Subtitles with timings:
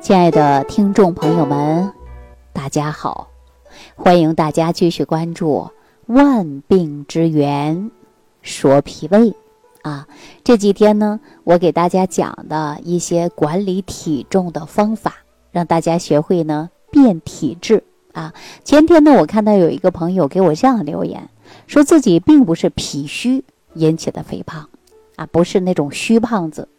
[0.00, 1.92] 亲爱的听众朋友们，
[2.54, 3.28] 大家好！
[3.94, 5.70] 欢迎大家继续关注
[6.14, 7.90] 《万病之源
[8.40, 9.18] 说脾胃》
[9.82, 10.08] 啊。
[10.42, 15.16] 这几天呢，我给大家讲的一些管理体重的方法，
[15.52, 18.32] 让大家学会呢变体质啊。
[18.64, 21.28] 前天呢，我看到有一个朋友给我这样留言，
[21.66, 23.44] 说自己并不是脾虚
[23.74, 24.70] 引起的肥胖
[25.16, 26.70] 啊，不是那种虚胖子，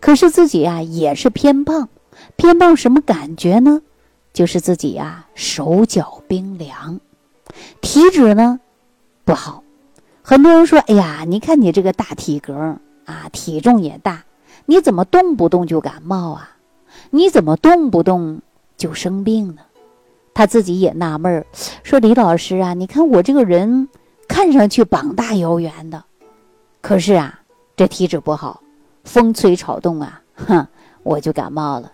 [0.00, 1.90] 可是自己啊也是偏胖。
[2.40, 3.82] 偏胖什么感觉呢？
[4.32, 6.98] 就是自己呀手脚冰凉，
[7.82, 8.58] 体质呢
[9.26, 9.62] 不好。
[10.22, 14.24] 很多人说：“哎呀，你看你这个大体格啊，体重也大，
[14.64, 16.56] 你怎么动不动就感冒啊？
[17.10, 18.40] 你怎么动不动
[18.78, 19.60] 就生病呢？”
[20.32, 21.46] 他自己也纳闷儿，
[21.82, 23.86] 说：“李老师啊，你看我这个人
[24.26, 26.02] 看上去膀大腰圆的，
[26.80, 27.40] 可是啊，
[27.76, 28.62] 这体质不好，
[29.04, 30.66] 风吹草动啊，哼，
[31.02, 31.92] 我就感冒了。”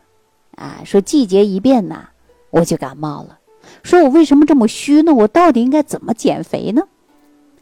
[0.57, 2.09] 啊，说季节一变呐，
[2.51, 3.39] 我就感冒了。
[3.83, 5.15] 说我为什么这么虚呢？
[5.15, 6.83] 我到底应该怎么减肥呢？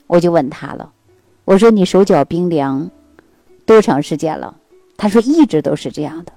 [0.06, 0.92] 我就问他了，
[1.44, 2.91] 我说你手脚冰凉
[3.66, 4.56] 多长时间了？
[4.96, 6.33] 他说一直都是这样的。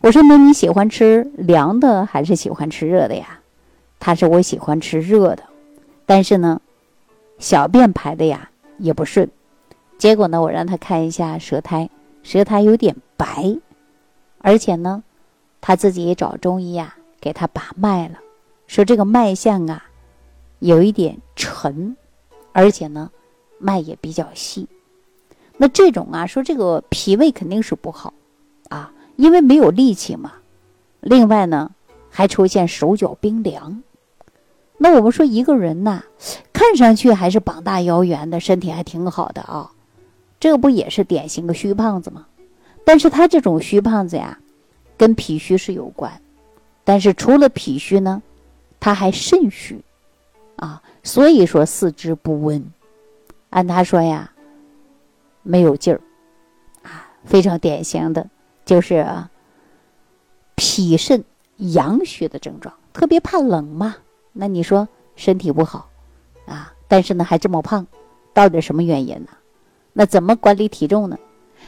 [0.00, 3.40] 我说那你喜欢吃凉的还是喜欢吃热的呀？
[4.00, 5.44] 他说我喜欢吃热的，
[6.06, 6.60] 但是呢，
[7.38, 9.30] 小便排的呀也不顺。
[9.96, 11.88] 结果呢，我让他看一下舌苔，
[12.22, 13.58] 舌苔有点白，
[14.38, 15.04] 而且呢。
[15.60, 18.14] 他自己也找中医呀，给他把脉了，
[18.66, 19.84] 说这个脉象啊，
[20.58, 21.96] 有一点沉，
[22.52, 23.10] 而且呢，
[23.58, 24.66] 脉也比较细。
[25.58, 28.14] 那这种啊，说这个脾胃肯定是不好
[28.70, 30.32] 啊，因为没有力气嘛。
[31.00, 31.70] 另外呢，
[32.08, 33.82] 还出现手脚冰凉。
[34.78, 36.02] 那我们说一个人呐，
[36.54, 39.70] 看上去还是膀大腰圆的，身体还挺好的啊，
[40.40, 42.26] 这不也是典型的虚胖子吗？
[42.82, 44.38] 但是他这种虚胖子呀。
[45.00, 46.20] 跟脾虚是有关，
[46.84, 48.22] 但是除了脾虚呢，
[48.78, 49.82] 他还肾虚，
[50.56, 52.62] 啊，所以说四肢不温。
[53.48, 54.30] 按他说呀，
[55.42, 56.02] 没有劲儿，
[56.82, 58.28] 啊，非常典型的，
[58.66, 59.06] 就是
[60.54, 61.24] 脾肾
[61.56, 63.96] 阳虚的症状，特别怕冷嘛。
[64.34, 64.86] 那你说
[65.16, 65.88] 身体不好，
[66.44, 67.86] 啊，但是呢还这么胖，
[68.34, 69.30] 到底什么原因呢？
[69.94, 71.16] 那怎么管理体重呢？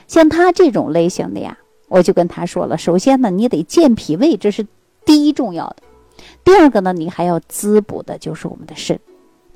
[0.06, 1.56] 像他这种类型的呀。
[1.92, 4.66] 我就跟他说了，首先呢，你得健脾胃，这是
[5.04, 5.76] 第一重要的。
[6.42, 8.98] 第二个呢，你还要滋补的就是我们的肾，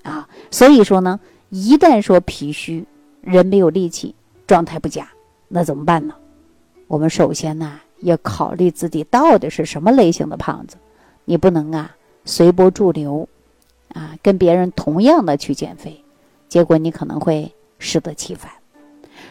[0.02, 2.84] 啊，所以说呢，一旦说脾虚，
[3.22, 4.14] 人没有力气，
[4.46, 5.08] 状态不佳，
[5.48, 6.14] 那怎么办呢？
[6.88, 10.76] 我们首先呢，要考虑自己到底是什么类型的胖子，
[11.24, 11.96] 你不能啊
[12.26, 13.26] 随波逐流，
[13.94, 16.04] 啊，跟别人同样的去减肥，
[16.50, 18.52] 结果你可能会适得其反。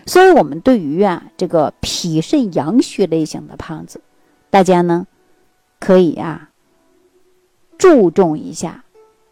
[0.06, 4.02] 所以，我们对于啊这个脾肾阳虚类型的胖子，
[4.50, 5.08] 大家呢
[5.80, 6.50] 可以啊
[7.78, 8.84] 注重一下，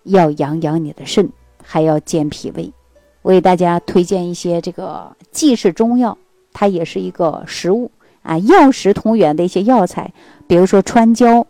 [0.04, 1.30] 要养养你的肾，
[1.64, 2.74] 还要健脾胃。
[3.22, 6.18] 我给大家推荐一些这个既是中药，
[6.52, 7.92] 它也是一个食物
[8.22, 10.14] 啊，药食同源的一些药材，
[10.48, 11.48] 比如说川椒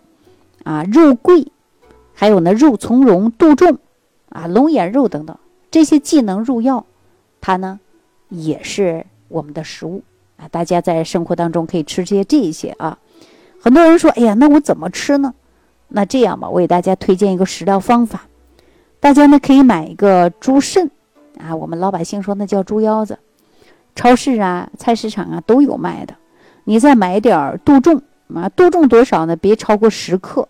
[0.64, 1.52] 啊、肉桂，
[2.14, 3.80] 还有呢肉苁蓉、杜仲
[4.30, 5.38] 啊、龙眼肉等等，
[5.72, 6.86] 这些既能入药，
[7.42, 7.80] 它呢
[8.34, 9.06] 也是。
[9.30, 10.04] 我们的食物
[10.38, 13.00] 啊，大家在生活当中可以吃些这一些啊。
[13.60, 15.34] 很多人说：“哎呀，那我怎么吃呢？”
[15.90, 18.28] 那这样吧，我给大家推荐一个食疗方法。
[19.00, 20.92] 大家呢可以买一个猪肾
[21.40, 23.18] 啊，我们老百姓说那叫猪腰子，
[23.96, 26.14] 超市啊、菜市场啊都有卖的。
[26.66, 28.04] 你再买点儿杜仲
[28.36, 29.36] 啊，杜仲多少呢？
[29.36, 30.48] 别超过十克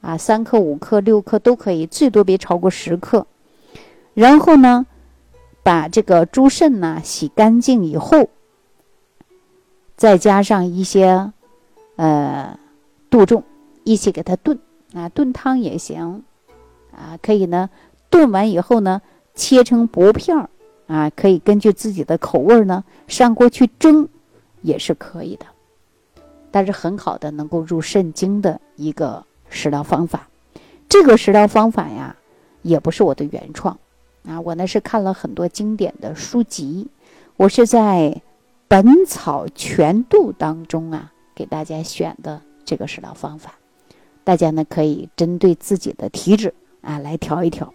[0.00, 3.24] 啊，三克、五克、六克都可以，最多别超过十克。
[4.14, 4.84] 然后呢？
[5.66, 8.28] 把这个猪肾呢洗干净以后，
[9.96, 11.32] 再加上一些
[11.96, 12.56] 呃
[13.10, 13.42] 杜仲
[13.82, 14.60] 一起给它炖
[14.94, 16.22] 啊，炖汤也行
[16.92, 17.68] 啊，可以呢
[18.08, 19.02] 炖完以后呢
[19.34, 20.48] 切成薄片儿
[20.86, 24.08] 啊，可以根据自己的口味呢上锅去蒸
[24.62, 25.46] 也是可以的，
[26.52, 30.28] 但是很好的能够入肾经的一个食疗方法。
[30.88, 32.14] 这个食疗方法呀，
[32.62, 33.76] 也不是我的原创。
[34.26, 36.88] 啊，我呢是看了很多经典的书籍，
[37.36, 38.12] 我是在
[38.66, 43.54] 《本草全度》当中啊给大家选的这个食疗方法，
[44.24, 47.72] 大家呢可以针对自己的体质啊来调一调。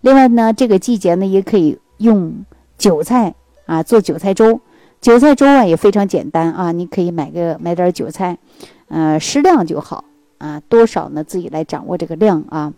[0.00, 2.44] 另外呢，这个季节呢也可以用
[2.76, 3.34] 韭菜
[3.66, 4.60] 啊做韭菜粥，
[5.00, 8.38] 韭菜粥啊也非常简单啊，你可以买个买点韭菜，
[8.86, 10.04] 呃适量就好
[10.38, 12.72] 啊，多少呢自己来掌握这个量啊。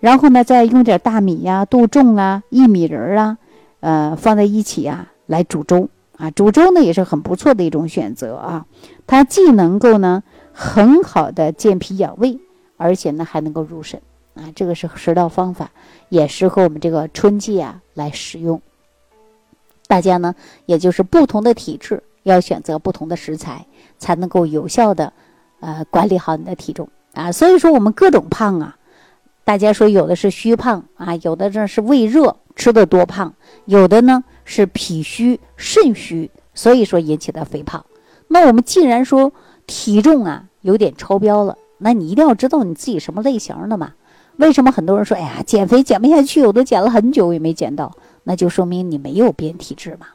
[0.00, 3.38] 然后呢，再用点大米呀、杜仲啊、薏米仁儿啊，
[3.80, 6.30] 呃，放在一起呀来煮粥啊。
[6.30, 8.66] 煮粥呢也是很不错的一种选择啊。
[9.06, 12.40] 它既能够呢很好的健脾养胃，
[12.76, 14.00] 而且呢还能够入肾
[14.34, 14.50] 啊。
[14.54, 15.70] 这个是食道方法，
[16.08, 18.60] 也适合我们这个春季啊来使用。
[19.86, 20.34] 大家呢，
[20.66, 23.66] 也就是不同的体质，要选择不同的食材，
[23.98, 25.12] 才能够有效的
[25.58, 27.32] 呃管理好你的体重啊。
[27.32, 28.76] 所以说，我们各种胖啊，
[29.44, 33.34] 大家说有的是虚胖啊，有的这是胃热吃的多胖，
[33.64, 37.84] 有的呢是脾虚肾虚，所以说引起的肥胖。
[38.28, 39.32] 那我们既然说
[39.66, 43.94] 体重啊有点超标了，那你一定要知道你自己什么类型的嘛？
[44.36, 47.92] 为什么很多人说，哎呀，减肥减不下去，我都减了很久也没减到？
[48.22, 50.06] 那就说明你没有变体质嘛？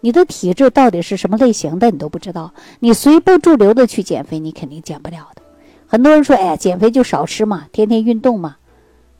[0.00, 2.52] 你的体质到底是什么类型的，你都不知道。
[2.80, 5.42] 你随波逐流的去减肥，你肯定减不了的。
[5.86, 8.56] 很多人说：“哎呀，减肥就少吃嘛，天天运动嘛。”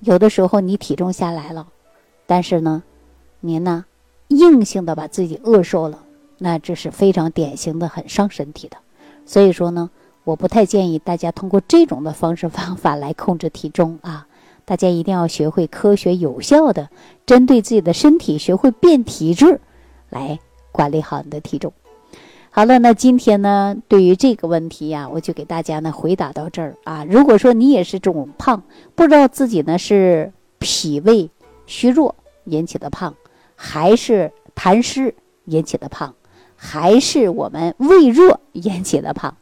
[0.01, 1.69] 有的时候你体重下来了，
[2.27, 2.83] 但是呢，
[3.41, 3.85] 您呢
[4.29, 5.99] 硬性的把自己饿瘦了，
[6.39, 8.77] 那这是非常典型的很伤身体的。
[9.25, 9.91] 所以说呢，
[10.25, 14.27] 我不太建议大家通过这种的方式方法来控制体重啊。
[14.67, 16.89] 大家一定要学会科学有效的
[17.27, 19.61] 针对自己的身体，学会变体质，
[20.09, 20.39] 来
[20.73, 21.73] 管理好你的体重。
[22.57, 27.05] 好了，那今天呢，对于这个问题呀，我就给大家呢回答到这儿啊。
[27.05, 28.63] 如果说你也是这种胖，
[28.95, 31.29] 不知道自己呢是脾胃
[31.67, 32.15] 虚弱
[32.45, 33.17] 引起的胖，
[33.57, 35.17] 还是痰湿
[35.47, 36.15] 引起的胖，
[36.55, 39.37] 还是我们胃弱引起的胖，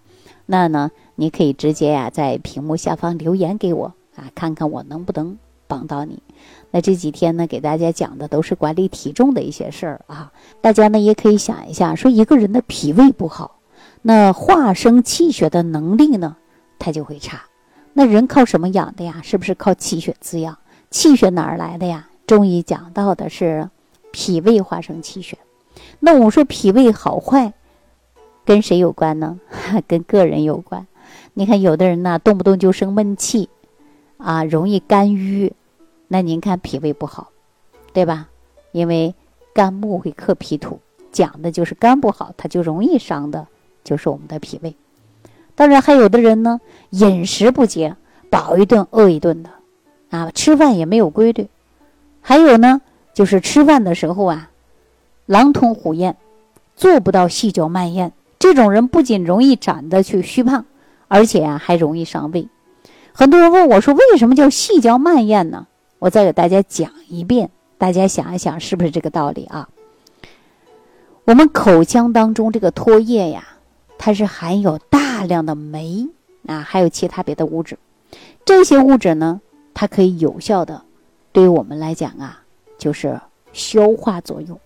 [0.47, 3.93] 那呢，你可以直接呀在屏幕下方留言给我。
[4.17, 5.37] 啊，看看我能不能
[5.67, 6.23] 帮到你。
[6.72, 10.32] 那这几天呢，给大家讲的都是管理体重的一些事儿啊。
[10.60, 13.60] 大家呢也可以想一下，说一个人的脾胃不好，
[14.02, 16.36] 那化生气血的能力呢，
[16.80, 17.42] 他就会差。
[17.92, 19.20] 那人靠什么养的呀？
[19.22, 20.58] 是不是靠气血滋养？
[20.90, 22.08] 气血哪儿来的呀？
[22.26, 23.69] 中医讲到的是
[24.10, 25.38] 脾胃化生气血。
[26.00, 27.52] 那我们说脾胃好坏
[28.44, 29.38] 跟谁有关呢？
[29.86, 30.86] 跟个人有关。
[31.34, 33.50] 你看有的人呢，动不动就生闷气。
[34.16, 35.52] 啊，容易肝郁，
[36.12, 37.31] 那您看脾胃不好，
[37.94, 38.29] 对吧？
[38.70, 39.14] 因为
[39.55, 40.79] 肝木会克脾土，
[41.11, 43.47] 讲的就是肝不好，它就容易伤的，
[43.82, 44.76] 就是我们的脾胃。
[45.55, 46.61] 当然，还有的人呢，
[46.91, 47.97] 饮食不节，
[48.29, 49.49] 饱一顿饿一顿的，
[50.11, 51.49] 啊，吃饭也没有规律。
[52.20, 52.82] 还有呢，
[53.15, 54.50] 就是吃饭的时候啊，
[55.25, 56.19] 狼吞虎咽，
[56.76, 58.12] 做不到细嚼慢咽。
[58.38, 60.67] 这种人不仅容易长得去虚胖，
[61.08, 62.49] 而且啊，还容易伤胃。
[63.15, 65.69] 很多人问我说：“为什么叫细嚼慢咽呢？”
[66.02, 69.69] 我再给大家讲一遍，大家想一想，是不是这个道理啊？
[71.25, 73.44] 我们口腔当中这个唾液呀，
[73.99, 76.08] 它是含有大量的酶
[76.49, 77.78] 啊，还有其他别的物质。
[78.44, 79.40] 这些物质呢，
[79.75, 80.82] 它可以有效的
[81.31, 82.43] 对于我们来讲啊，
[82.76, 83.20] 就是
[83.52, 84.58] 消化作用。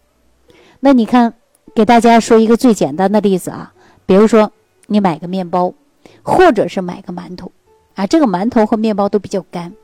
[0.81, 1.35] 那你看，
[1.75, 3.75] 给大家说一个最简单的例子啊，
[4.07, 4.51] 比如说
[4.87, 5.75] 你买个面包，
[6.23, 7.53] 或者是买个馒头。
[7.95, 9.75] 啊，这个馒头和面包都比较干，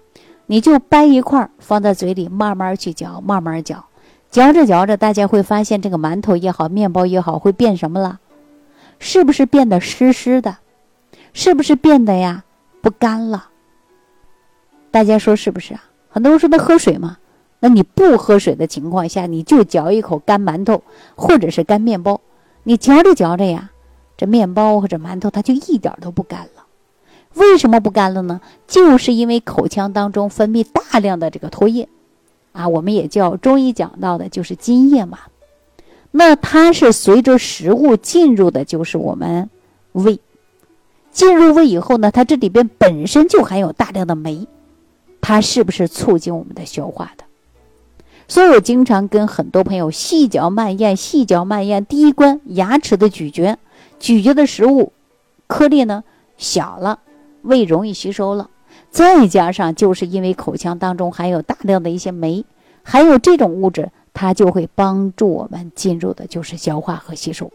[0.47, 3.85] 你就掰一块放在嘴里，慢慢去嚼，慢慢嚼，
[4.31, 8.19] 嚼着嚼着，大家会发现这个馒头也好，面包也好，会变什么了？
[8.99, 10.59] 是不是变得湿湿的？
[11.33, 12.45] 是不是变得呀
[12.81, 13.49] 不干了？
[14.91, 15.85] 大家说是不是啊？
[16.11, 17.17] 很多人说他喝水嘛，
[17.61, 20.83] 那你不喝水的情况下，你就嚼一口干馒头
[21.17, 22.21] 或者是干面包，
[22.65, 23.71] 你嚼着嚼着呀，
[24.17, 26.67] 这面包或者馒头它就一点都不干了。
[27.35, 28.41] 为什么不干了呢？
[28.67, 31.89] 就是因为口腔当中分泌大量的这个唾液，
[32.53, 35.19] 啊，我们也叫中医讲到的就是津液嘛。
[36.11, 39.49] 那它是随着食物进入的，就是我们
[39.93, 40.21] 胃，
[41.11, 44.47] 进入胃以后呢，它这里边本身就含有大量的酶，
[45.23, 47.25] 它是不是促进我们的消化的？
[48.29, 53.57] 所以我经常跟很多朋友细嚼慢咽，细嚼慢咽，第一关牙齿的咀嚼，
[53.99, 54.93] 咀嚼的食物
[55.47, 56.05] 颗粒呢
[56.37, 57.01] 小了。
[57.43, 58.51] 胃容易吸收了，
[58.91, 62.45] 再加上就是因为口腔当中含有大量的一些酶，
[62.83, 67.51] 还有这种物质，它就会帮助我们进入的就是消化和吸收。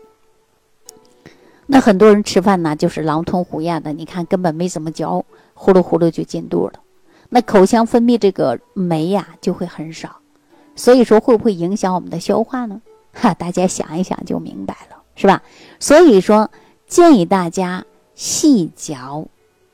[1.66, 6.74] 那很多人吃饭呢，就是狼吞虎咽的，你看根本没怎么嚼，呼噜呼噜就进肚了。
[7.30, 10.18] 那口腔分泌这个酶呀，就会很少，
[10.76, 12.82] 所以说会不会影响我们的消化呢？
[13.14, 15.44] 哈，大家想一想就明白了，是吧？
[15.80, 16.50] 所以说
[16.88, 19.28] 建议大家细嚼。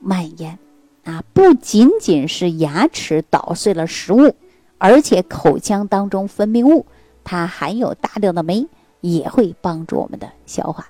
[0.04, 0.60] 慢咽，
[1.06, 4.36] 啊，不仅仅是牙齿捣碎了食物，
[4.78, 6.86] 而且口腔当中分泌物，
[7.24, 8.68] 它含有大量的酶，
[9.02, 10.88] 也会帮助我们的消化。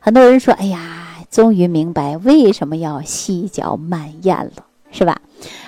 [0.00, 5.20] 很多人说：“哎呀，终于明白为什么要细嚼慢咽了，是吧？”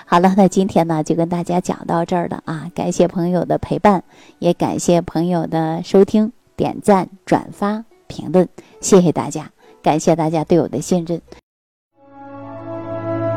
[0.07, 2.71] 好了，那今天呢就跟大家讲到这儿了啊！
[2.75, 4.03] 感谢朋友的陪伴，
[4.39, 8.49] 也感谢朋友的收听、点赞、转发、评论，
[8.81, 9.51] 谢谢大家，
[9.83, 11.21] 感谢大家对我的信任。